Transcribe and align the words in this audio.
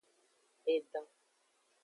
Edan. 0.73 1.05